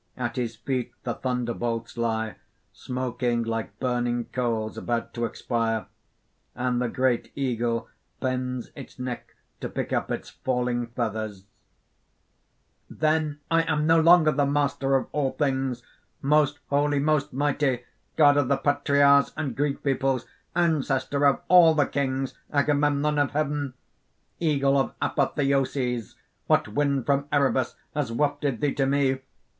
[0.17, 2.37] At his feet the thunderbolts lie,
[2.73, 5.85] smoking like burning coals about to expire;
[6.55, 7.87] and the great eagle
[8.19, 11.43] bends its neck to pick up its falling feathers_):
[12.89, 15.83] "Then I am no longer the master of all things,
[16.19, 17.83] most holy, most mighty,
[18.17, 20.25] god of the phatrias and Greek peoples,
[20.55, 23.75] ancestor of all the Kings, Agamemnon of heaven.
[24.39, 26.15] "Eagle of apotheoses,
[26.47, 29.19] what wind from Erebus has wafted thee to me?